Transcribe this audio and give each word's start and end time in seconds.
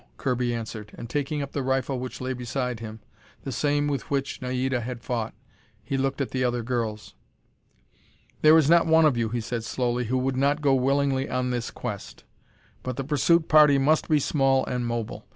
Kirby 0.17 0.51
answered, 0.51 0.91
and, 0.97 1.07
taking 1.07 1.43
up 1.43 1.51
the 1.51 1.61
rifle 1.61 1.99
which 1.99 2.19
lay 2.19 2.33
beside 2.33 2.79
him 2.79 3.01
the 3.43 3.51
same 3.51 3.87
with 3.87 4.09
which 4.09 4.41
Naida 4.41 4.81
had 4.81 5.03
fought 5.03 5.35
he 5.83 5.95
looked 5.95 6.19
at 6.21 6.31
the 6.31 6.43
other 6.43 6.63
girls. 6.63 7.13
"There 8.41 8.57
is 8.57 8.67
not 8.67 8.87
one 8.87 9.05
of 9.05 9.15
you," 9.15 9.29
he 9.29 9.41
said 9.41 9.63
slowly, 9.63 10.05
"who 10.05 10.17
would 10.17 10.35
not 10.37 10.59
go 10.59 10.73
willingly 10.73 11.29
on 11.29 11.51
this 11.51 11.69
quest. 11.69 12.23
But 12.81 12.95
the 12.97 13.03
pursuit 13.03 13.47
party 13.47 13.77
must 13.77 14.09
be 14.09 14.19
small 14.19 14.65
and 14.65 14.87
mobile. 14.87 15.27